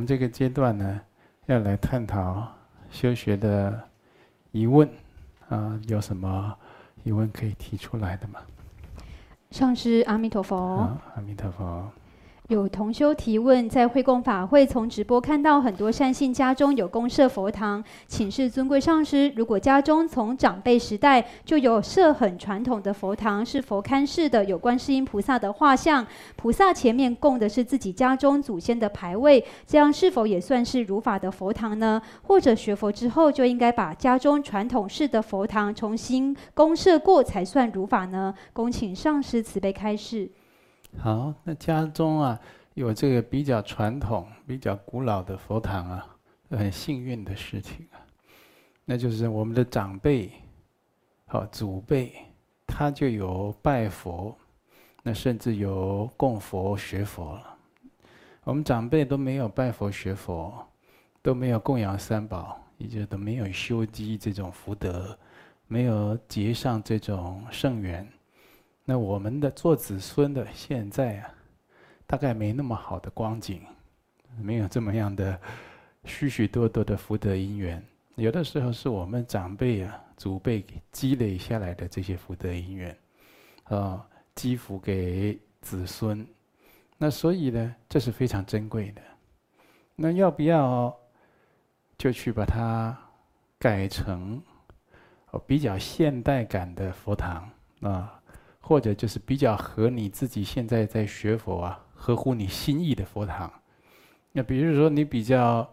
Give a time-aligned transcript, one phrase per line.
[0.00, 0.98] 好，我们这个阶段呢，
[1.44, 2.48] 要来探讨
[2.90, 3.78] 修学的
[4.50, 4.88] 疑问
[5.50, 6.56] 啊，有什么
[7.04, 8.40] 疑问可以提出来的吗？
[9.50, 10.56] 上师阿弥陀佛。
[10.56, 11.92] 阿弥陀佛。
[12.50, 26.04] 有同修提问，在惠供法会从直播看到很多善信家中有公设佛堂，请示尊贵上师，如果家中从长辈时代就有设很传统的佛堂，是佛龛式的，有观世音菩萨的画像，
[26.34, 32.02] 菩萨前面供的是自己家中祖先的牌位，这样是否也算是如法的佛堂呢？
[32.22, 38.34] 或者学佛之后就应该把家中传统式的佛堂重新公设过才算如法呢？
[38.52, 40.28] 恭请上师慈悲开示。
[40.98, 42.38] 好，那家中啊
[42.74, 46.06] 有这个比较传统、比较古老的佛堂啊，
[46.50, 48.00] 很幸运的事情啊。
[48.84, 50.30] 那就是我们的长辈、
[51.26, 52.12] 好祖辈，
[52.66, 54.36] 他就有拜佛，
[55.02, 57.56] 那甚至有供佛学佛了。
[58.44, 60.52] 我们长辈都没有拜佛学佛，
[61.22, 65.16] 都没有供养三宝，也就都没有修积这种福德，
[65.66, 68.06] 没有结上这种圣缘。
[68.90, 71.30] 那我们的做子孙的现在啊，
[72.08, 73.62] 大概没那么好的光景，
[74.36, 75.40] 没有这么样的
[76.06, 77.80] 许许多多的福德因缘。
[78.16, 82.98] 有的时候是我们长辈啊、祖辈积累下来的这些福德因缘，
[83.62, 86.26] 啊，积福给子孙。
[86.98, 89.00] 那所以呢，这是非常珍贵的。
[89.94, 90.92] 那要不要
[91.96, 92.98] 就去把它
[93.56, 94.42] 改成
[95.46, 97.48] 比较现代感的佛堂
[97.82, 98.19] 啊？
[98.60, 103.50] 或者就是比较合你自己现在在学佛啊，合乎你心意的佛堂。
[104.32, 105.68] 那比如说你比较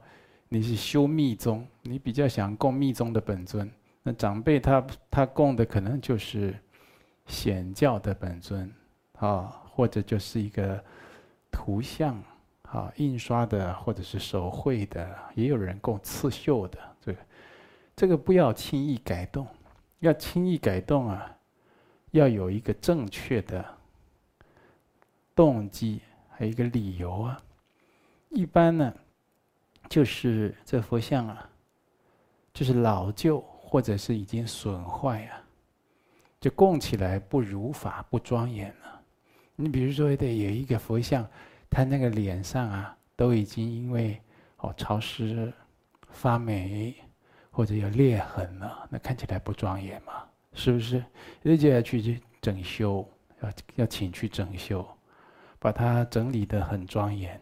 [0.49, 3.69] 你是修密宗，你比较想供密宗的本尊，
[4.01, 6.57] 那长辈他他供的可能就是
[7.27, 8.73] 显教的本尊
[9.19, 10.83] 啊，或者就是一个
[11.51, 12.15] 图像
[12.63, 16.79] 啊，印刷的或者是手绘的，也有人供刺绣的。
[16.99, 17.19] 这个
[17.95, 19.45] 这个不要轻易改动，
[19.99, 21.36] 要轻易改动啊。
[22.11, 23.65] 要有一个正确的
[25.35, 27.41] 动机，还有一个理由啊。
[28.29, 28.93] 一般呢，
[29.89, 31.49] 就是这佛像啊，
[32.53, 35.41] 就是老旧或者是已经损坏啊，
[36.39, 39.01] 就供起来不如法、不庄严了。
[39.55, 41.27] 你比如说，得有一个佛像，
[41.69, 44.21] 他那个脸上啊，都已经因为
[44.57, 45.51] 哦潮湿、
[46.09, 46.93] 发霉
[47.49, 50.26] 或者有裂痕了，那看起来不庄严嘛。
[50.57, 51.03] 是不是？
[51.43, 53.07] 人家要去去整修，
[53.41, 54.83] 要要请去整修，
[55.59, 57.39] 把它整理得很庄严，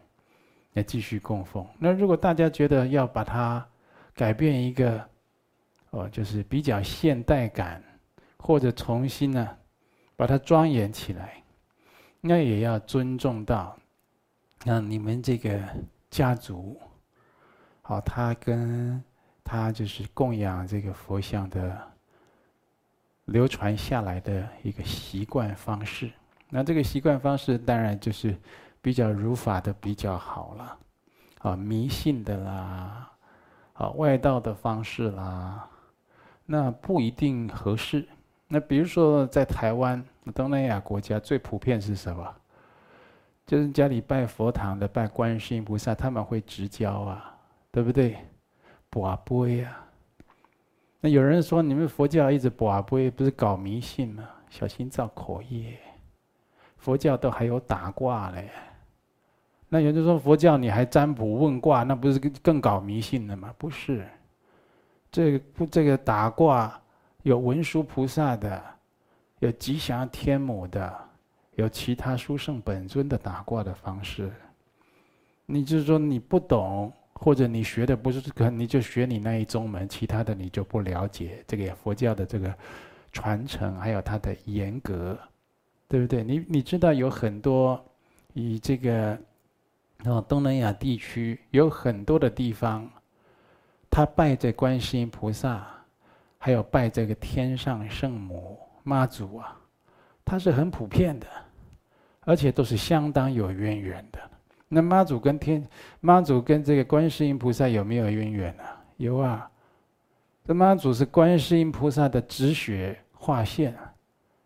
[0.74, 1.66] 来继续供奉。
[1.78, 3.66] 那如果大家觉得要把它
[4.14, 5.02] 改变一个，
[5.90, 7.82] 哦，就是比较现代感，
[8.36, 9.56] 或者重新呢，
[10.14, 11.42] 把它庄严起来，
[12.20, 13.74] 那也要尊重到，
[14.62, 15.58] 那你们这个
[16.10, 16.78] 家族，
[17.80, 19.02] 好，他跟
[19.42, 21.95] 他就是供养这个佛像的。
[23.26, 26.10] 流传下来的一个习惯方式，
[26.50, 28.36] 那这个习惯方式当然就是
[28.80, 30.78] 比较儒法的比较好了，
[31.40, 33.10] 啊，迷信的啦，
[33.74, 35.68] 啊，外道的方式啦，
[36.44, 38.06] 那不一定合适。
[38.48, 40.02] 那比如说在台湾、
[40.34, 42.34] 东南亚国家最普遍是什么？
[43.44, 47.36] 就是家里拜佛堂的、拜观世音菩萨，他们会掷筊啊，
[47.70, 48.16] 对不对？
[48.90, 49.85] 跋杯啊。
[51.06, 54.28] 有人说，你们佛教一直跋杯，不是搞迷信吗？
[54.48, 55.78] 小心造口业。
[56.76, 58.48] 佛教都还有打卦嘞。
[59.68, 63.52] 那有人说，佛教你还占卜问卦，那不是更更搞迷信了吗？
[63.58, 64.06] 不是，
[65.10, 66.80] 这个不这个打卦
[67.22, 68.62] 有文殊菩萨的，
[69.40, 70.96] 有吉祥天母的，
[71.56, 74.32] 有其他殊胜本尊的打卦的方式。
[75.44, 76.92] 你就是说你不懂。
[77.18, 82.54] 或者你学的不是可能你就学你那一宗门，其他的你就不了解这个佛教的这个
[83.10, 85.18] 传承，还有它的严格，
[85.88, 86.22] 对不对？
[86.22, 87.82] 你你知道有很多
[88.34, 89.18] 以这个
[90.04, 92.86] 哦东南亚地区有很多的地方，
[93.88, 95.66] 他拜这观世音菩萨，
[96.36, 99.58] 还有拜这个天上圣母妈祖啊，
[100.22, 101.26] 它是很普遍的，
[102.20, 104.20] 而且都是相当有渊源的。
[104.68, 105.64] 那妈祖跟天
[106.00, 108.82] 妈祖跟这个观世音菩萨有没有渊源啊？
[108.96, 109.48] 有啊，
[110.44, 113.74] 这妈祖是观世音菩萨的止血化现，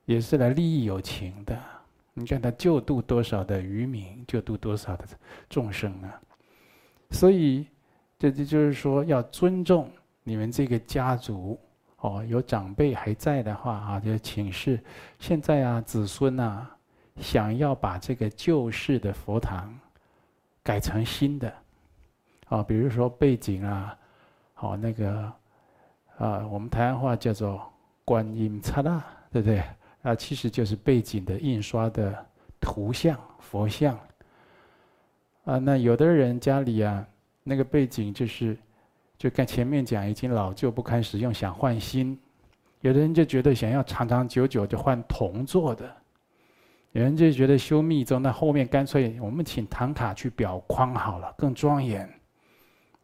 [0.05, 1.59] 也是来利益有情的。
[2.13, 5.07] 你看他救度多少的渔民，救度多少的
[5.49, 6.21] 众生啊！
[7.11, 7.67] 所以
[8.19, 9.91] 这这就是说要尊重
[10.23, 11.59] 你们这个家族
[12.01, 14.79] 哦，有长辈还在的话啊，就请示
[15.19, 16.69] 现在啊子孙啊，
[17.17, 19.75] 想要把这个旧式的佛堂。
[20.63, 21.53] 改成新的，
[22.49, 23.97] 啊，比如说背景啊，
[24.55, 25.33] 好那个
[26.19, 27.63] 啊，我们台湾话叫做
[28.05, 29.03] 观音刹那，
[29.33, 29.63] 对不对？
[30.03, 32.27] 啊，其实就是背景的印刷的
[32.61, 33.99] 图像佛像。
[35.45, 37.07] 啊，那有的人家里啊，
[37.43, 38.57] 那个背景就是，
[39.17, 42.19] 就跟前面讲已经老旧不堪使用，想换新。
[42.83, 45.97] 有的人就觉得想要长长久久就换铜做的，
[46.93, 52.09] 有人就觉得修密宗，那后面干脆我们请唐卡去裱框好了，更庄严。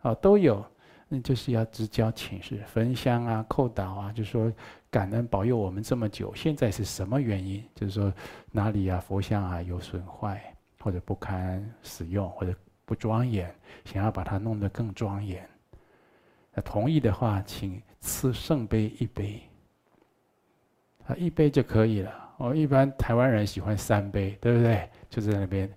[0.03, 0.65] 啊，都有，
[1.09, 4.53] 那就是要直交请示，焚香啊、叩祷啊，就说
[4.91, 6.35] 感恩保佑我们这么久。
[6.35, 7.65] 现在是什么原因？
[7.75, 8.13] 就是说
[8.51, 10.43] 哪里啊佛像啊有损坏，
[10.81, 12.53] 或者不堪使用，或者
[12.85, 13.55] 不庄严，
[13.85, 15.49] 想要把它弄得更庄严。
[16.53, 19.41] 那同意的话，请赐圣杯一杯。
[21.07, 22.26] 啊，一杯就可以了。
[22.39, 24.89] 哦，一般台湾人喜欢三杯，对不对？
[25.09, 25.71] 就在那边，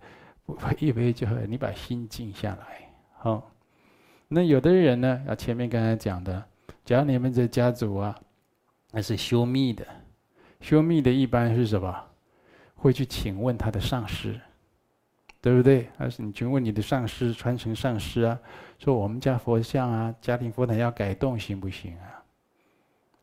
[0.79, 2.89] 一杯就你把心静下来。
[3.17, 3.49] 好，
[4.27, 6.43] 那有的人呢，啊，前面刚才讲的，
[6.83, 8.13] 假如你们这家族啊，
[8.91, 9.85] 那是修密的，
[10.59, 11.95] 修密的一般是什么？
[12.75, 14.39] 会去请问他的上师，
[15.41, 15.89] 对不对？
[15.97, 18.39] 还是你去问你的上师，传承上师啊，
[18.77, 21.97] 说我们家佛像啊，家庭佛坛要改动行不行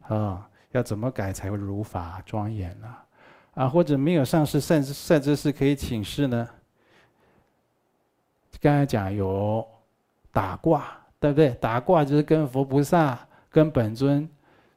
[0.08, 0.14] 啊？
[0.16, 0.50] 啊。
[0.72, 2.94] 要怎么改才会如法庄严呢？
[3.56, 6.46] 啊，或者没有上师，甚至甚至是可以请示呢？
[8.60, 9.66] 刚才讲有
[10.30, 11.50] 打卦，对不对？
[11.54, 13.18] 打卦就是跟佛菩萨、
[13.48, 14.28] 跟本尊，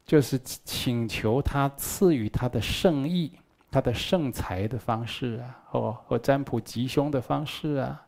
[0.06, 3.34] 就是请求他赐予他的圣意、
[3.70, 8.02] 他的圣财的方式啊，或或占卜吉凶的方式啊。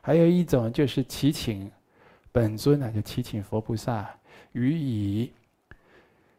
[0.00, 1.70] 还有一种就是祈请
[2.32, 4.08] 本尊啊，就祈请佛菩萨
[4.52, 5.30] 予以。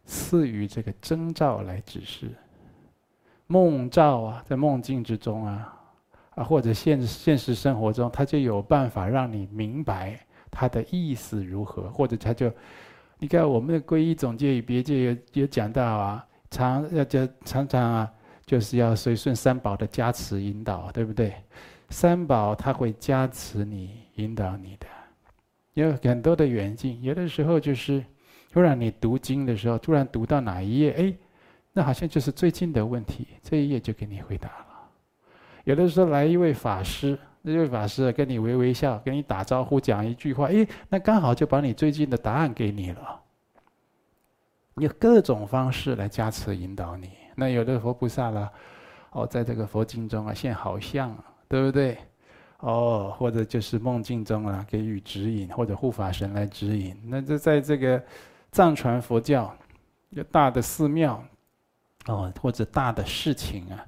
[0.08, 2.30] 赐予这个征兆来指示，
[3.48, 5.74] 梦兆啊，在梦境之中啊，
[6.36, 10.20] 啊或者现现实生活中，他就有办法让你明白
[10.50, 12.52] 他的意思如何，或者他就，
[13.20, 18.12] 你看我们的皈依总结与别界也也讲到啊，常要就常常啊，
[18.46, 21.34] 就是要随顺三宝的加持引导，对不对？
[21.90, 24.88] 三宝他会加持你，引导你的，
[25.74, 28.04] 有很多的缘境，有的时候就是。
[28.52, 31.14] 突然你读经的时候，突然读到哪一页，哎，
[31.78, 34.66] 那好像就是最近的问题，这一页就给你回答了。
[35.66, 43.22] 有的时候来一位法师，那位法师跟你微微笑，跟你打招呼，讲一句话，哎，那刚好就把你最近的答案给你了。
[44.76, 47.12] 有各种方式来加持引导你。
[47.36, 48.50] 那有的佛菩萨啦，
[49.12, 51.14] 哦，在这个佛经中啊现好像，
[51.50, 51.98] 对不对？
[52.60, 56.98] 哦，或者就是梦境中啊给予指引，或者护法神来指引。
[57.06, 58.02] 那就在这个。
[58.52, 59.54] 藏传佛教
[60.12, 61.22] 有大的寺庙，
[62.06, 63.86] 哦，或者大的事情啊，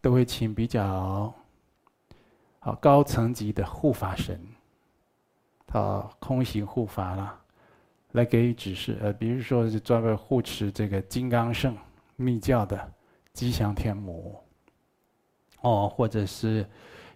[0.00, 1.32] 都会请比较
[2.60, 4.40] 好高层级的护法神，
[5.72, 7.40] 啊，空行护法啦，
[8.12, 8.98] 来给予指示。
[9.00, 11.76] 呃，比如说是专门护持这个金刚圣
[12.16, 12.92] 密教的
[13.32, 14.40] 吉祥天母，
[15.62, 16.64] 哦，或者是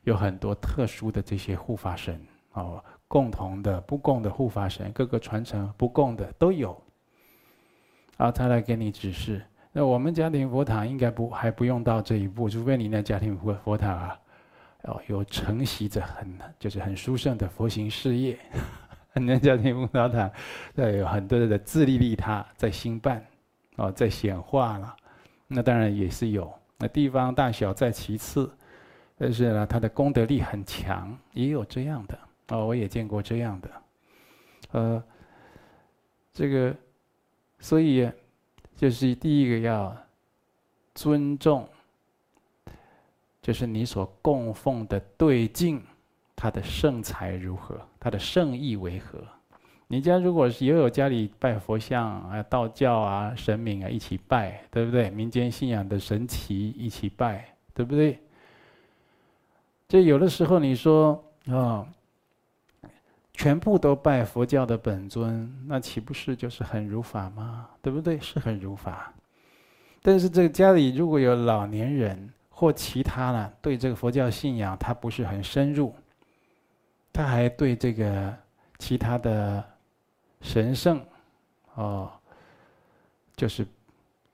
[0.04, 2.20] 有很多特殊的这些护法神，
[2.52, 2.82] 哦。
[3.08, 6.76] 共同的、不共的护法神，各个传承不共的都有。
[8.16, 9.40] 啊，他来给你指示。
[9.78, 14.18] 那我们家庭佛堂应该不还不用到这一步，除非你那家庭佛佛堂啊，
[14.84, 16.26] 哦，有承袭着很
[16.58, 18.38] 就是很殊胜的佛行事业，
[19.12, 20.30] 那家庭佛堂
[20.74, 23.22] 对有很多的自利利他在兴办，
[23.76, 24.96] 哦，在显化了。
[25.46, 28.50] 那当然也是有，那地方大小在其次，
[29.18, 32.18] 但是呢，他的功德力很强，也有这样的。
[32.48, 33.70] 哦，我也见过这样的，
[34.70, 35.04] 呃，
[36.32, 36.74] 这个，
[37.58, 38.10] 所以
[38.76, 39.96] 就是第一个要
[40.94, 41.66] 尊重，
[43.40, 45.82] 就是你所供奉的对境，
[46.36, 49.18] 它的圣财如何，它的圣意为何？
[49.88, 55.08] 你家如果是也有家里拜佛像啊，道教啊、神明啊一起拜，对不对？
[55.10, 58.18] 民间信仰的神祇一起拜，对不对？
[59.88, 61.86] 就有的时候你说啊。
[63.38, 67.68] 全部都拜佛教的本尊，那岂不是就是很如法吗？
[67.82, 68.18] 对不对？
[68.18, 69.12] 是很如法。
[70.00, 75.94] 但是这个家里如果有老年人或其他呢，对这个佛教信仰他不是很深入，
[77.12, 78.34] 他还对这个
[78.78, 79.62] 其他的
[80.40, 81.04] 神圣，
[81.74, 82.10] 哦，
[83.36, 83.66] 就是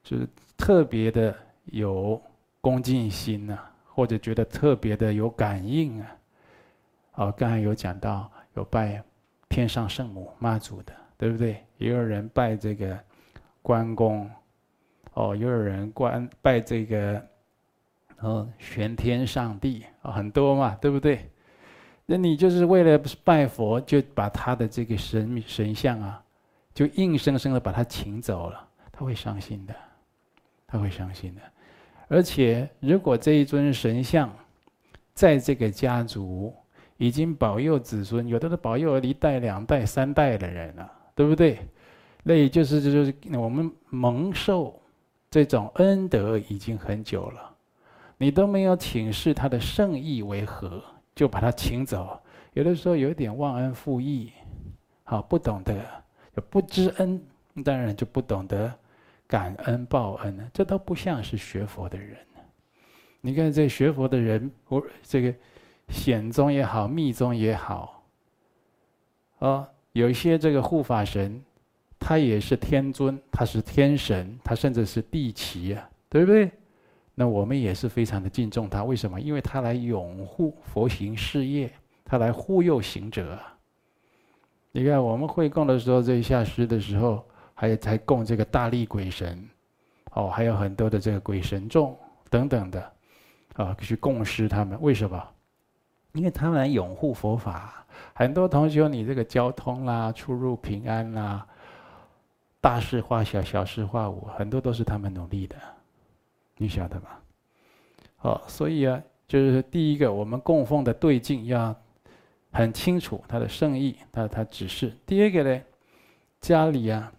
[0.05, 2.23] 就是特别的有
[2.61, 6.17] 恭敬心呐、啊，或者觉得特别的有感应啊。
[7.15, 8.31] 哦，刚才有讲到。
[8.55, 9.03] 有拜
[9.49, 11.65] 天上圣母妈祖的，对不对？
[11.79, 12.99] 也有人拜这个
[13.61, 14.31] 关公，
[15.15, 17.23] 哦，也有人关拜这个，
[18.21, 21.29] 哦，玄天上帝啊，很多嘛，对不对？
[22.07, 26.23] 那你就是为了拜佛，就把他的这个神神像啊，
[26.75, 29.75] 就硬生生的把他请走了，他会伤心的，
[30.67, 31.41] 他会伤心的。
[32.09, 34.31] 而且，如果这一尊神像
[35.15, 36.55] 在这个家族
[37.03, 41.59] 已经保佑子孙，有的是保佑了一代、两代、三代的人了，对不对？
[42.23, 44.81] 那也就是就是我们蒙受
[45.29, 47.57] 这种恩德已经很久了，
[48.19, 50.81] 你都没有请示他的圣意为何，
[51.13, 52.17] 就把他请走，
[52.53, 54.31] 有的时候有点忘恩负义，
[55.03, 55.75] 好，不懂得，
[56.37, 57.21] 就不知恩，
[57.65, 58.73] 当然就不懂得。
[59.27, 62.17] 感恩报恩呢，这都不像是学佛的人。
[63.21, 65.35] 你看这学佛的人，我这个
[65.93, 68.03] 显宗也好，密宗也好，
[69.39, 71.41] 哦，有一些这个护法神，
[72.01, 76.51] 他也是天尊，他是天神，他甚至是地奇啊，对不对？
[77.15, 78.83] 那我们也是非常的敬重他。
[78.83, 79.21] 为什么？
[79.21, 81.71] 因为他来拥护佛行事业，
[82.05, 83.39] 他来护佑行者。
[84.73, 87.25] 你看我们会供的时候，这一下师的时候。
[87.55, 89.49] 还有才供这个大力鬼神，
[90.15, 91.97] 哦，还有很多的这个鬼神众
[92.29, 92.93] 等等的，
[93.55, 94.77] 啊，去供施他们。
[94.83, 95.29] 为什么？
[96.13, 97.85] 因为他们来拥护佛法。
[98.15, 101.47] 很多同学，你这个交通啦、出入平安啦，
[102.61, 105.57] 大事化小，小事化无，很多都是他们努力的，
[106.57, 107.09] 你晓得吗？
[108.21, 111.75] 哦，所以啊，就是第一个，我们供奉的对境要
[112.53, 114.97] 很清楚他的圣意，他他指示。
[115.07, 115.63] 第二个呢，
[116.41, 117.13] 家里啊。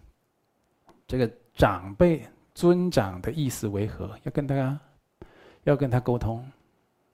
[1.06, 2.22] 这个长辈
[2.54, 4.10] 尊长的意思为何？
[4.22, 4.80] 要跟他，
[5.64, 6.42] 要跟他沟通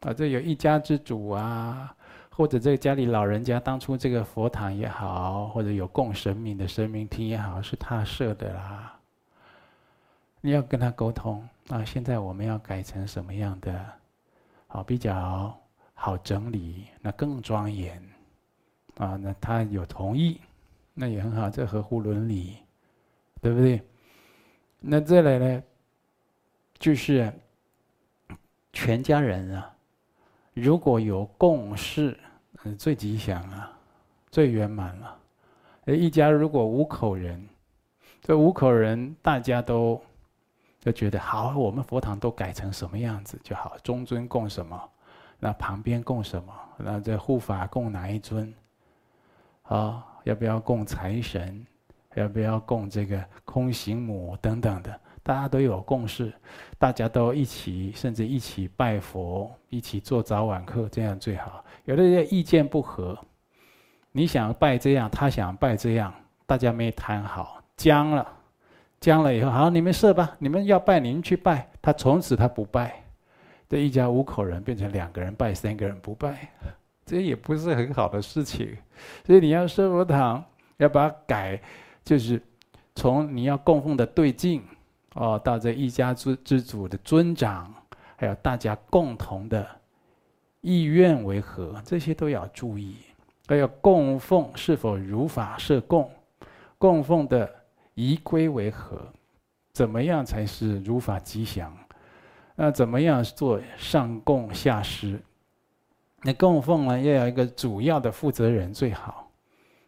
[0.01, 0.13] 啊！
[0.13, 1.95] 这有一家之主啊，
[2.31, 8.99] 或者这个家里老人家当初这个佛堂也好，或者有供神明的神明厅也好，是他设的啦。
[10.41, 11.85] 你要跟他沟通啊！
[11.85, 13.85] 现在我们要改成什么样的？
[14.67, 15.55] 好，比较
[15.93, 18.03] 好整理，那更庄严
[18.97, 19.17] 啊！
[19.21, 20.41] 那他有同意，
[20.95, 22.57] 那也很好，这合乎伦理，
[23.43, 23.83] 对不对？
[24.79, 25.63] 那再来呢，
[26.79, 27.31] 就是
[28.73, 29.77] 全家人啊，
[30.55, 32.19] 如果有共识，
[32.65, 33.73] 嗯，最吉祥啊，
[34.31, 35.17] 最圆满了。
[35.87, 37.49] 一家如果五口人，
[38.21, 40.01] 这五口人大家都
[40.83, 43.77] 都觉得好，我们佛堂都改成什么样子就好。
[43.83, 44.91] 中尊供什么，
[45.39, 48.53] 那旁边供什么，那这护法供哪一尊？
[49.63, 51.67] 啊，要不要供财神？
[52.15, 55.01] 要不要供这个空行母等等的？
[55.23, 56.33] 大家都有共识，
[56.79, 61.65] 大家都一起，甚至一起拜佛，一起做早晚课，这样最好。
[61.85, 63.19] 有的人意见不合，
[64.13, 66.13] 你想拜这样，他想拜这样，
[66.47, 68.27] 大家没谈好，僵了，
[69.01, 71.69] 僵了以后，好，你们设吧，你们要拜，你们去拜。
[71.83, 73.05] 他从此他不拜，
[73.69, 76.49] 这一家五口人变成两个人拜，三个人不拜，
[77.05, 78.77] 这也不是很好的事情。
[79.27, 80.45] 所以你要设佛堂，
[80.79, 81.61] 要把它改。
[82.03, 82.43] 就是
[82.95, 84.63] 从你要供奉的对境，
[85.15, 87.75] 哦，到这一家之之主的尊长，
[88.17, 89.67] 还有大家共同的
[90.61, 92.97] 意愿为何，这些都要注意。
[93.49, 96.09] 还有供奉是否如法设供，
[96.79, 97.51] 供奉的
[97.95, 99.01] 仪规为何，
[99.73, 101.77] 怎么样才是如法吉祥？
[102.55, 105.21] 那怎么样做上供下施？
[106.23, 109.30] 那供奉呢，要有一个主要的负责人最好。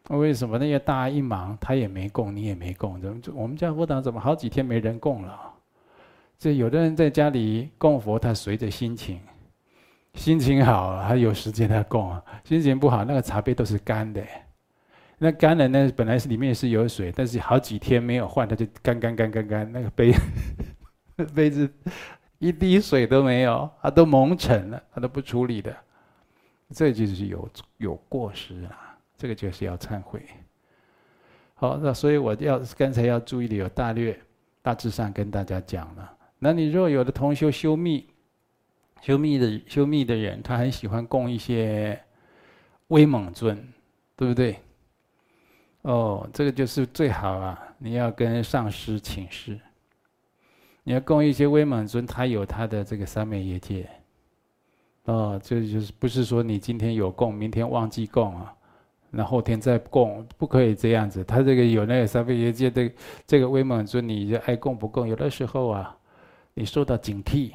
[0.08, 3.00] 那为什么那些大一忙，他也没供，你也没供？
[3.00, 5.38] 怎么就我们家佛堂怎么好几天没人供了？
[6.38, 9.20] 这有的人在家里供佛，他随着心情，
[10.14, 14.20] 心情好还有时间他供啊；心情不好，那个茶杯都是干的。
[15.18, 20.12] 那干的呢，本来是里面是有水，但是好几天没有换，它就干干干干干，那个杯
[21.32, 21.72] 杯子
[22.40, 25.72] 一滴水都没有，它都蒙尘了，它都不处理的，
[26.70, 28.91] 这就是有有过失啊。
[29.22, 30.20] 这个就是要忏悔。
[31.54, 34.18] 好，那所以我要刚才要注意的有大略，
[34.62, 36.16] 大致上跟大家讲了。
[36.40, 38.04] 那你若有的同修修密，
[39.00, 42.02] 修密的修密的人，他很喜欢供一些
[42.88, 43.56] 威猛尊，
[44.16, 44.58] 对不对？
[45.82, 47.56] 哦，这个就是最好啊！
[47.78, 49.56] 你要跟上师请示，
[50.82, 53.88] 你要供一些威猛尊，他有他的这个三昧业界。
[55.04, 58.52] 哦，这就是不是说你今天有供，明天忘记供啊？
[59.14, 61.22] 那后天再供，不可以这样子。
[61.22, 62.90] 他这个有那个三昧业界的
[63.26, 65.06] 这个威猛尊，你就爱供不供？
[65.06, 65.94] 有的时候啊，
[66.54, 67.52] 你受到警惕，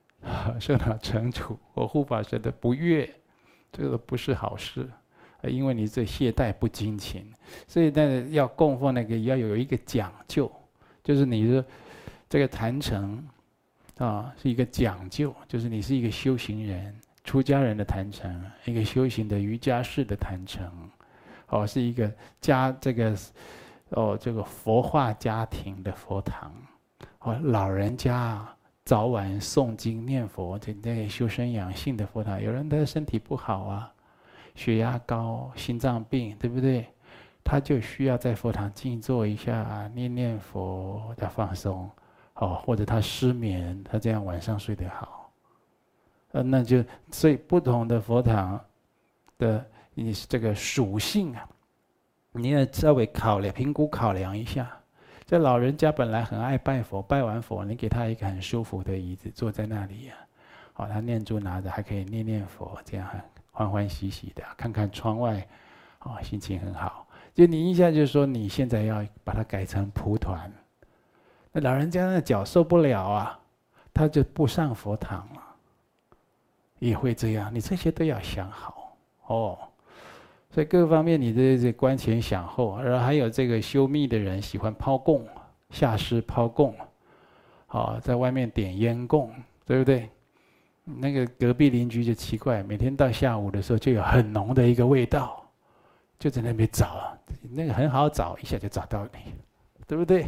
[0.60, 3.08] 受到惩处或护法神的不悦，
[3.72, 4.86] 这个不是好事，
[5.44, 7.24] 因为你这懈怠不精勤。
[7.66, 10.52] 所以呢，要供奉那个要有一个讲究，
[11.02, 11.64] 就是你的
[12.28, 13.26] 这个坛城
[13.96, 16.94] 啊是一个讲究，就是你是一个修行人，
[17.24, 20.64] 出家人的坛城，一个修行的瑜伽士的坛城，
[21.48, 23.16] 哦，是一个家这个
[23.90, 26.52] 哦这个佛化家庭的佛堂，
[27.20, 28.46] 哦，老人家
[28.84, 32.42] 早晚诵经念佛，这这修身养性的佛堂。
[32.42, 33.92] 有人的身体不好啊，
[34.54, 36.86] 血压高、心脏病，对不对？
[37.44, 41.90] 他就需要在佛堂静坐一下，念念佛，他放松。
[42.36, 45.21] 哦，或者他失眠，他这样晚上睡得好，
[46.32, 48.60] 呃，那就所以不同的佛堂
[49.38, 51.48] 的你这个属性啊，
[52.32, 54.70] 你要稍微考量、评估、考量一下。
[55.24, 60.14] 这老人家本来很爱拜佛，拜完佛，你给他一个很舒服的椅子，坐在那里呀，
[60.74, 63.20] 哦，他念珠拿着，还可以念念佛，这样很
[63.50, 65.46] 欢欢喜喜的，看看窗外，
[66.00, 67.06] 哦，心情很好。
[67.34, 70.52] 就你一下就说你现在要把它改成蒲团。
[71.52, 73.38] 那老人家那脚受不了啊，
[73.94, 75.42] 他就不上佛堂了。
[76.88, 78.96] 也会这样，你这些都要想好
[79.26, 79.58] 哦。
[80.50, 85.24] 所以各方面你这这观前想后，然后还有这个修密的人喜欢抛供，
[85.70, 86.74] 下师抛供，
[87.66, 89.32] 好，在外面点烟供，
[89.64, 90.10] 对不对？
[90.84, 95.40] 那个隔壁邻居就奇怪，每天到下午的时候就有很浓的一个味道，
[96.18, 97.16] 就在那边找，
[97.52, 99.32] 那个很好找，一下就找到你，
[99.86, 100.26] 对不对？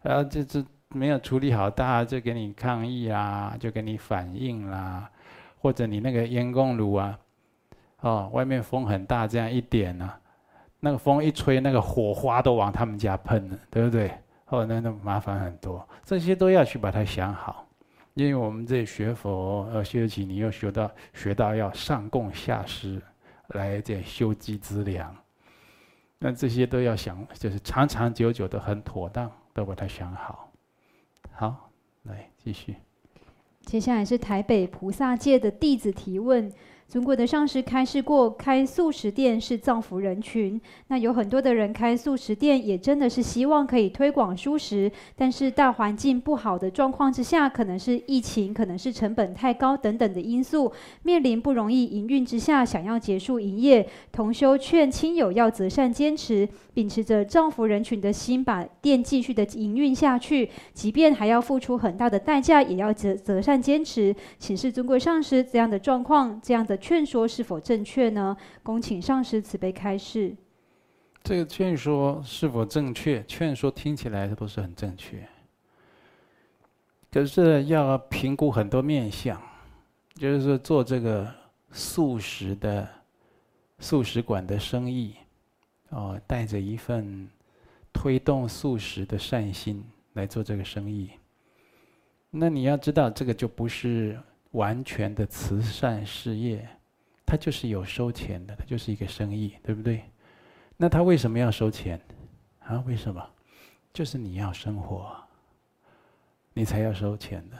[0.00, 5.10] 然后就是没有处理好，大家就给你抗议啦，就给你反应啦，
[5.58, 7.18] 或者你那个烟供炉啊，
[8.00, 10.12] 哦，外面风很大，这样一点呢、
[10.80, 14.10] 那个风一吹，那个火花都往他们家喷了，对不对？
[14.46, 17.66] 哦，那那麻烦很多，这些都要去把它想好，
[18.14, 23.02] 因为我们这学佛要修起，你又学到学到要上供下施，
[23.48, 25.14] 来这修积资粮，
[26.18, 29.30] 那这些都要想，就是长长久久都很妥当。
[29.54, 30.52] 都把它想好，
[31.32, 31.70] 好，
[32.04, 32.76] 来继续。
[33.68, 36.50] 接下来是台北菩萨界的弟子提问。
[36.88, 40.58] 尊贵的上师开示过，开素食店是造福人群。
[40.86, 44.90] 那有很多的人开素食店，也真的是希望可以推广素食。
[45.14, 50.72] 但是大环境不好的状况之下，可能是疫情，可能是成本太高等等的因素，
[51.02, 53.86] 面临不容易营运之下，想要结束营业。
[54.10, 64.16] 同修劝亲友要择善坚持，秉持着造福人群的心，把店继续的营运下去，即便还要付出很大的代价，也要择择善坚持。
[64.38, 66.77] 请示尊贵上师，这样的状况，这样的。
[66.78, 68.36] 劝说是否正确呢？
[68.62, 70.34] 恭请上师慈悲开示。
[71.22, 73.22] 这个劝说是否正确？
[73.24, 75.28] 劝说听起来不是很正确，
[77.10, 79.38] 可是要评估很多面相，
[80.14, 81.30] 就是说做这个
[81.70, 82.88] 素食的
[83.78, 85.16] 素食馆的生意，
[85.90, 87.28] 哦，带着一份
[87.92, 91.10] 推动素食的善心来做这个生意，
[92.30, 94.18] 那你要知道，这个就不是
[94.52, 96.68] 完全的慈善事业。
[97.26, 100.02] 它就是有收钱的，它就是一个生意，对不对？
[100.78, 102.00] 那他为什么要收钱？
[102.60, 103.22] 啊，为什么？
[103.92, 105.14] 就是你要生活，
[106.54, 107.56] 你才要收钱的。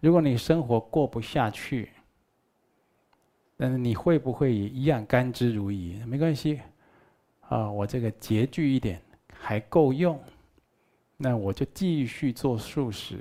[0.00, 1.90] 如果你生活过不下去，
[3.56, 6.06] 那你会不会也一样甘之如饴？
[6.06, 6.60] 没关系，
[7.48, 9.00] 啊，我这个拮据一点
[9.32, 10.20] 还够用，
[11.16, 13.18] 那我就继续做素食，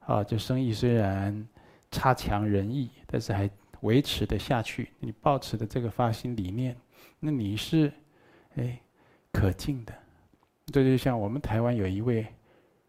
[0.00, 1.46] 啊，这生意虽然
[1.90, 3.50] 差强人意，但是还。
[3.82, 6.76] 维持的下去，你抱持的这个发心理念，
[7.20, 7.92] 那你是，
[8.56, 8.76] 哎，
[9.30, 9.94] 可敬的。
[10.66, 12.26] 这就像我们台湾有一位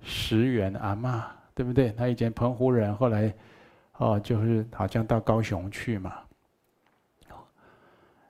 [0.02, 1.22] 石原阿嬷，
[1.54, 1.92] 对不对？
[1.92, 3.32] 他以前澎湖人，后来，
[3.98, 6.12] 哦，就是好像到高雄去嘛。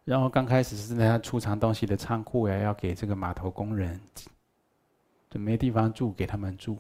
[0.04, 3.98] 然后刚开始是在他储藏东西的仓库呀，要给这个码头工人，
[5.30, 6.78] 就没地方住，给他们住。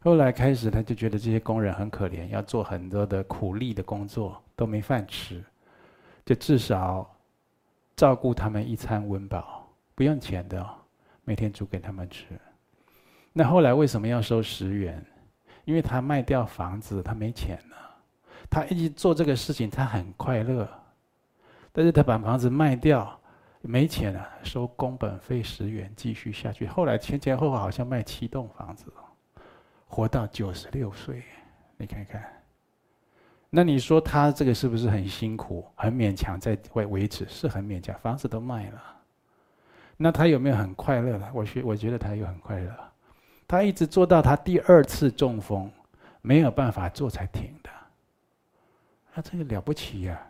[0.00, 5.44] 后来开始，他就觉得这些工人很可怜，要做很多的苦力的工作，都没饭吃，
[6.24, 7.08] 就至少
[7.96, 10.64] 照顾他们一餐温饱，不用钱的，
[11.24, 12.26] 每天煮给他们吃。
[13.32, 15.04] 那后来为什么要收十元？
[15.64, 17.76] 因为他卖掉房子，他没钱了。
[18.48, 20.66] 他一直做这个事情，他很快乐，
[21.72, 23.20] 但是他把房子卖掉，
[23.60, 26.66] 没钱了，收工本费十元，继续下去。
[26.66, 28.92] 后来前前后后好像卖七栋房子。
[29.88, 31.22] 活到九十六岁，
[31.76, 32.22] 你看看，
[33.50, 37.26] 那你说他这个是不是很辛苦、很勉强在维维持？
[37.28, 38.82] 是很勉强，房子都卖了。
[39.96, 41.28] 那他有没有很快乐的？
[41.34, 42.72] 我觉我觉得他有很快乐。
[43.48, 45.68] 他一直做到他第二次中风，
[46.20, 47.70] 没有办法做才停的。
[49.12, 50.20] 他这个了不起呀！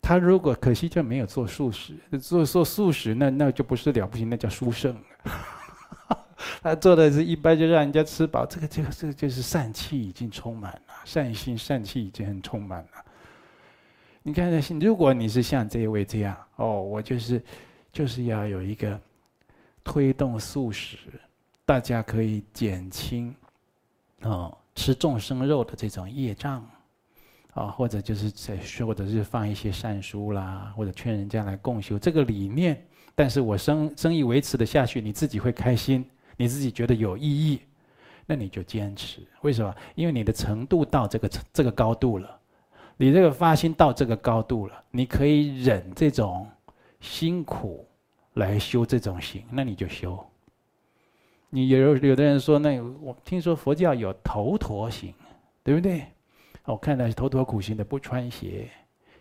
[0.00, 4.96] 他如果可惜就没有做素食，做做素食那那就不是了不起，那叫殊胜。
[6.62, 8.44] 他做的是一般，就让人家吃饱。
[8.46, 12.88] 这个、这个、这个就是善气已经充满了，善心、善气已经很充满了。
[14.22, 17.40] 你看，如果你是像这一位这样哦，我就是
[17.92, 19.00] 就是要有一个
[19.84, 20.96] 推动素食，
[21.64, 23.32] 大家可以减轻
[24.22, 26.68] 哦吃众生肉的这种业障
[27.54, 32.84] 啊，或者就是在或者是放一些善书啦，或者劝人家来共修这个理念。
[33.14, 36.04] 但是我生生意维持的下去，你自己会开心，
[36.36, 37.60] 你自己觉得有意义，
[38.26, 39.20] 那你就坚持。
[39.42, 39.74] 为什么？
[39.94, 42.38] 因为你的程度到这个这个高度了。
[42.98, 46.46] 你这个发心到这个高度了，你可以忍这种
[46.98, 47.86] 辛苦
[48.34, 50.18] 来修这种行，那你就修。
[51.50, 55.12] 你有有的人说，那我听说佛教有头陀行，
[55.62, 56.06] 对不对？
[56.64, 58.70] 我看到头陀苦行的不穿鞋，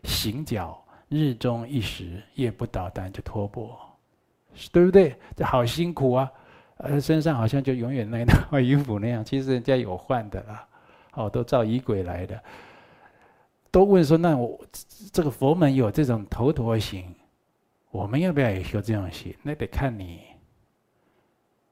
[0.03, 3.77] 行脚日中一时，夜不倒单就脱钵，
[4.71, 5.15] 对不对？
[5.35, 6.31] 这好辛苦啊！
[6.77, 10.67] 呃，身上好像就永远那套衣服那样，其实人家有换的啦，
[11.13, 12.41] 哦，都照仪轨来的。
[13.71, 14.59] 都问说：“那我
[15.11, 17.13] 这个佛门有这种头陀行，
[17.91, 19.35] 我们要不要也修这种行？
[19.43, 20.21] 那得看你，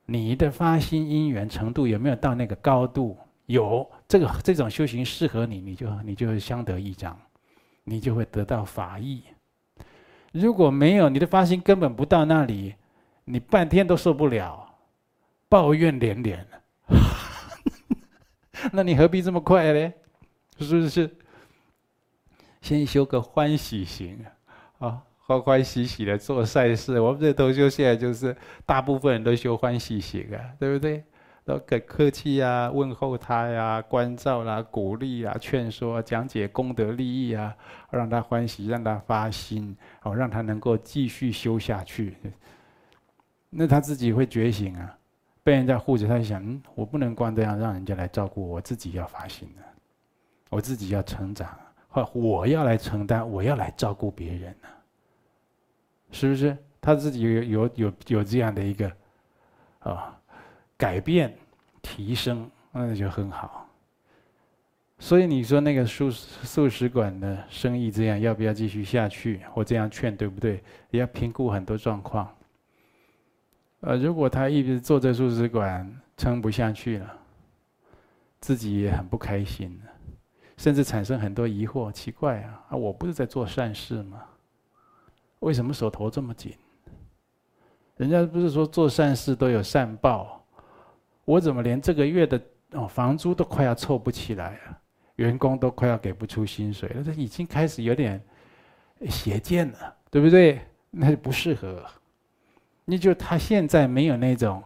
[0.05, 3.17] 你的发心因缘程度有没有到那个高度。
[3.45, 7.19] 有这个这种修行适合你，你就你就会相得益彰，
[7.83, 9.21] 你就会得到法益。
[10.31, 12.73] 如果没有，你的发心根本不到那里，
[13.25, 14.62] 你半天都受不了，
[15.53, 16.43] 抱怨连连。
[18.73, 19.93] 那你何必这么快呢？
[20.57, 21.15] 是不是？”
[22.59, 24.25] 先修个欢喜行，
[24.79, 26.99] 啊，欢欢喜喜的做善事。
[26.99, 28.35] 我们这同修现在就是
[28.65, 31.03] 大部分人都修欢喜行啊，对不对？
[31.45, 37.55] 都很客气啊，问候他呀，关照啦，鼓励啊，劝说，讲解功德利益啊，
[37.91, 42.17] 让他欢喜，让他发心，哦，让他能够继续修下去。
[43.51, 44.97] 那他自己会觉醒啊，
[45.43, 49.63] 被人家护着，他就想，嗯，我不能光这样让人家来照顾我，我自己要发心的，
[50.49, 51.49] 我自己要成长。
[51.89, 54.67] 或我要来承担，我要来照顾别人呢，
[56.09, 56.57] 是不是？
[56.81, 58.91] 他自己有有有有这样的一个
[59.77, 60.19] 啊
[60.75, 61.31] 改变
[61.83, 63.69] 提升，那就很好。
[64.97, 69.41] 所以你说那个素素食馆的生意这样，要不要继续下去？
[69.53, 70.63] 我这样劝对不对？
[70.89, 72.27] 也要评估很多状况。
[73.85, 77.17] 呃，如果他一直做这素食馆撑不下去了，
[78.39, 79.77] 自己也很不开心。
[80.55, 82.63] 甚至产生很多疑惑，奇怪啊！
[82.69, 84.23] 啊，我不是在做善事吗？
[85.39, 86.55] 为什么手头这么紧？
[87.97, 90.45] 人家不是说做善事都有善报，
[91.25, 92.41] 我怎么连这个月的
[92.71, 94.77] 哦房租都快要凑不起来了，
[95.15, 98.23] 员工都快要给不出薪水了，这已经开始有点
[99.09, 100.61] 邪见了，对不对？
[100.89, 101.83] 那就不适合。
[102.85, 104.63] 你就他现在没有那种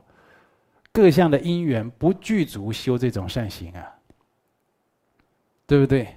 [0.91, 3.93] 各项的因缘不具足修这种善行啊。
[5.69, 6.15] 对不对？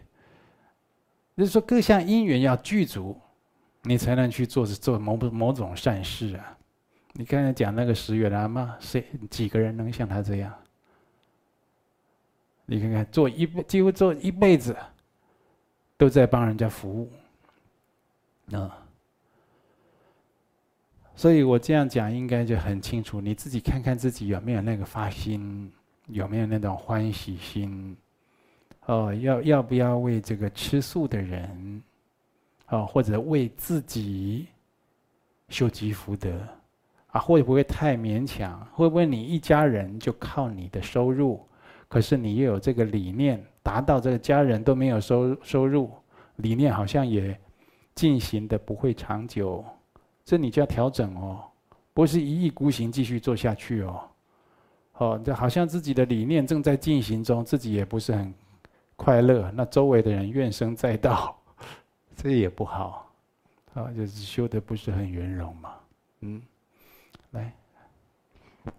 [1.36, 3.20] 就是说，各项因缘要具足，
[3.82, 6.56] 你才能去做做某某种善事啊！
[7.14, 10.54] 你刚才讲那个十元阿妈，谁几个人能像他这样？
[12.66, 14.76] 你看看，做一几乎做一辈子，
[15.96, 17.10] 都在帮人家服务，
[18.52, 18.79] 啊！
[21.20, 25.70] 所以我这样讲应该就很清楚，你自己看看自己有没有那个发心，
[26.06, 27.94] 有没有那种欢喜心。
[28.86, 31.82] 哦，要要不要为这个吃素的人，
[32.70, 34.46] 哦，或者为自己
[35.50, 36.40] 修积福德，
[37.08, 38.58] 啊，会不会太勉强？
[38.72, 41.46] 会不会你一家人就靠你的收入？
[41.86, 45.90] 可是你又有这个理念，达到这个家人都没有收收入，
[46.36, 47.38] 理念好像也
[47.94, 49.62] 进行的不会长久，
[50.30, 51.42] 这你就要调整哦，
[51.92, 54.00] 不是一意孤行继续做下去哦。
[54.98, 58.32] 哦，这好像自己的理念正在进行中，自己也不是很。
[58.94, 61.36] 快乐，那周围的人怨声载道，
[62.14, 63.10] 这也不好，
[63.74, 65.74] 啊，就是修得不是很圆融嘛，
[66.20, 66.40] 嗯，
[67.32, 67.52] 来，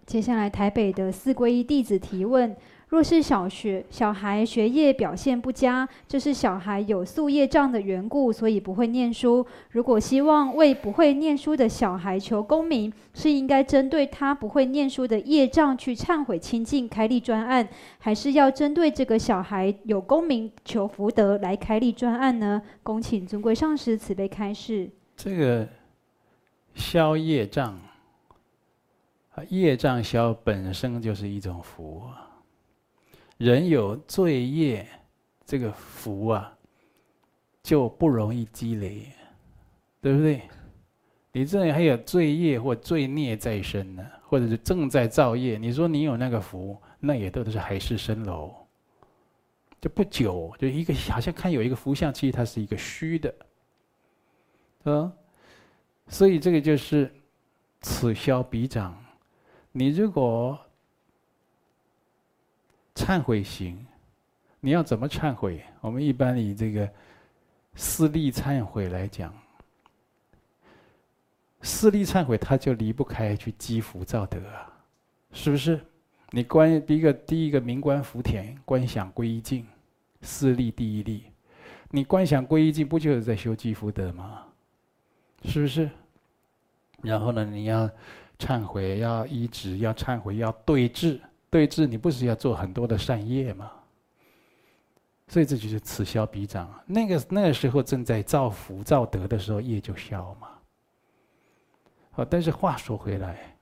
[0.06, 2.56] 接下来台北的四皈依弟子提问。
[2.92, 9.44] 若是小学小孩学业表现不佳，这是小孩有宿业障的缘故，所以不会念书。
[9.70, 17.66] 如果希望为不会念书的小孩求功名，是应该针对他不会念书的业障去忏悔清净开立专案，
[17.98, 22.60] 还是要针对这个小孩有功名求福德来开立专案呢？
[22.82, 24.90] 恭请尊贵上师慈悲开示。
[25.16, 25.66] 这个
[26.74, 27.80] 消业障
[29.34, 32.28] 啊，业障消本身就是一种福啊。
[33.42, 34.86] 人有罪业，
[35.44, 36.56] 这个福啊，
[37.60, 39.08] 就不容易积累，
[40.00, 40.42] 对不对？
[41.32, 45.58] 你这里还有罪业或罪孽在身呢，或者是正在造业。
[45.58, 48.54] 你说你有那个福，那也都是海市蜃楼。
[49.80, 53.34] 就不久，就一个好像看有一个福相，其实它是一个虚的，
[54.84, 55.12] 嗯，
[56.06, 57.12] 所以这个就是
[57.80, 58.96] 此消彼长。
[59.72, 60.56] 你如果
[62.94, 63.86] 忏悔行，
[64.60, 65.62] 你要怎么忏悔？
[65.80, 66.88] 我们一般以这个
[67.74, 69.32] 私利忏悔来讲，
[71.62, 74.72] 私利忏悔它就离不开去积福造德啊，
[75.32, 75.80] 是不是？
[76.30, 79.66] 你观第一个第一个明观福田，观想归依境，
[80.20, 81.24] 私利第一利。
[81.90, 84.46] 你观想归依境，不就是在修积福德吗？
[85.44, 85.90] 是不是？
[87.02, 87.90] 然后呢，你要。
[88.38, 91.20] 忏悔要依止，要忏悔要对治，
[91.52, 93.70] 对治你不是要做很多的善业吗？
[95.28, 96.72] 所以这就是此消彼长。
[96.86, 100.48] 那个那个时候正在造福造德的时候，业就消嘛。
[102.12, 103.54] 好，但是话说回来，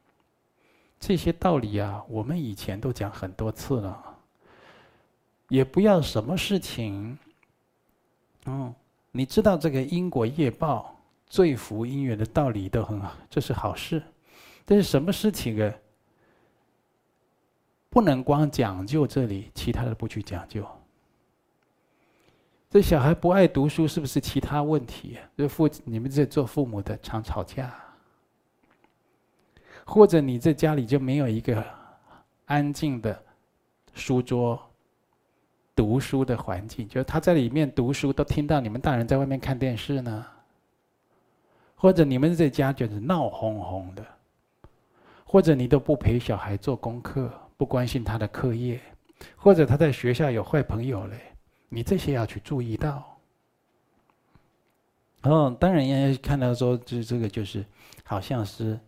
[1.00, 4.16] 这些道理啊，我们以前都讲很多次了。
[5.48, 7.18] 也不要什么事情，
[8.46, 8.72] 嗯，
[9.11, 14.00] 你知道这个因果业报、罪福因缘的道理都很好，这是好事。
[14.64, 15.74] 但是什么事情啊？
[17.90, 20.64] 不能光讲究这里，其他的不去讲究。
[22.70, 25.18] 这小孩不爱读书，是不是其他问题？
[25.37, 27.74] 这父你们这做父母的常吵架，
[29.85, 31.64] 或者你在家里就没有一个
[32.46, 33.20] 安静的
[33.92, 34.57] 书桌、
[35.74, 40.24] 读书的环境，就是他在里面读书，都听到你们大人在外面看电视呢？
[41.74, 44.07] 或者你们在家就是闹哄哄的？
[45.24, 48.81] 或者你都不陪小孩做功课，不关心他的课业，
[49.37, 51.20] 或者他在学校有坏朋友嘞，
[51.68, 53.18] 你这些要去注意到。
[55.25, 57.62] 哦，当然人家看到说，这这个就是，
[58.03, 58.81] 好像是，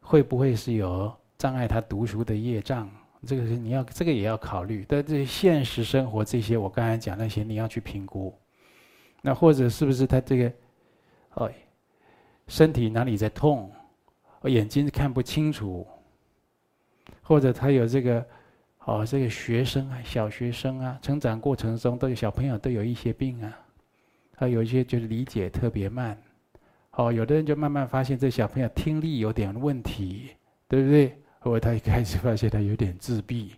[0.00, 2.90] 会不会是有障碍他读书的业障？
[3.26, 4.82] 这个是你要这个也要考虑。
[4.88, 8.34] 但这现实生活这些，我刚才讲那些，你要去评估。
[9.20, 10.52] 那或者是不是他这个，
[11.34, 11.52] 哦，
[12.48, 13.70] 身体哪里在痛？
[14.44, 15.86] 眼睛看不清楚，
[17.24, 18.24] 或者他有这个，
[18.84, 23.58] 哦，这个学生啊，小学生啊，成长过程中都有小朋友都有一些病啊，
[24.34, 26.16] 他有一些就是理解特别慢，
[26.92, 30.30] 哦，有的人就慢慢发现这小朋友听力有点问题，
[30.68, 31.18] 对不对？
[31.40, 33.54] 或者他一开始发现他有点自闭，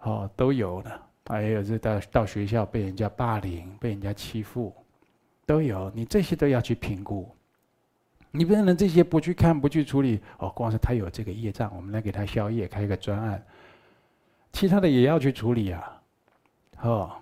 [0.00, 4.74] 哦，都有的，还有这到到学校被人家霸凌、被人家欺负，
[5.44, 7.28] 都有，你这些都要去评估。
[8.36, 13.40] 你不能这些不去看、不去处理哦，光是他有这个业障，我们来给他消业，开个专案，
[14.52, 16.02] 其他的也要去处理啊，
[16.82, 17.12] 哦。